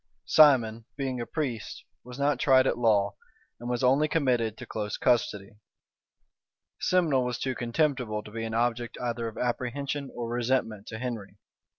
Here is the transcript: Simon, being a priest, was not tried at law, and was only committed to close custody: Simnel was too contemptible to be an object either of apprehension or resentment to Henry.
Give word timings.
Simon, 0.25 0.85
being 0.97 1.21
a 1.21 1.27
priest, 1.27 1.85
was 2.03 2.17
not 2.17 2.39
tried 2.39 2.65
at 2.65 2.75
law, 2.75 3.13
and 3.59 3.69
was 3.69 3.83
only 3.83 4.07
committed 4.07 4.57
to 4.57 4.65
close 4.65 4.97
custody: 4.97 5.57
Simnel 6.79 7.23
was 7.23 7.37
too 7.37 7.53
contemptible 7.53 8.23
to 8.23 8.31
be 8.31 8.43
an 8.43 8.55
object 8.55 8.97
either 8.99 9.27
of 9.27 9.37
apprehension 9.37 10.09
or 10.15 10.27
resentment 10.29 10.87
to 10.87 10.97
Henry. 10.97 11.37